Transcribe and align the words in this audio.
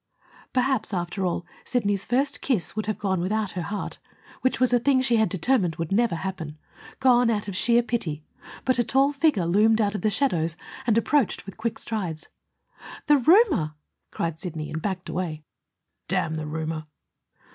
Perhaps, 0.51 0.95
after 0.95 1.27
all, 1.27 1.45
Sidney's 1.63 2.05
first 2.05 2.41
kiss 2.41 2.75
would 2.75 2.87
have 2.87 2.97
gone 2.97 3.19
without 3.21 3.51
her 3.51 3.61
heart, 3.61 3.99
which 4.41 4.59
was 4.59 4.73
a 4.73 4.79
thing 4.79 4.99
she 4.99 5.17
had 5.17 5.29
determined 5.29 5.75
would 5.75 5.91
never 5.91 6.15
happen, 6.15 6.57
gone 6.99 7.29
out 7.29 7.47
of 7.47 7.55
sheer 7.55 7.83
pity. 7.83 8.23
But 8.65 8.79
a 8.79 8.83
tall 8.83 9.13
figure 9.13 9.45
loomed 9.45 9.79
out 9.79 9.93
of 9.93 10.01
the 10.01 10.09
shadows 10.09 10.57
and 10.87 10.97
approached 10.97 11.45
with 11.45 11.55
quick 11.55 11.77
strides. 11.77 12.29
"The 13.05 13.17
roomer!" 13.17 13.75
cried 14.09 14.39
Sidney, 14.39 14.71
and 14.71 14.81
backed 14.81 15.07
away. 15.07 15.43
"Damn 16.07 16.33
the 16.33 16.47
roomer!" 16.47 16.85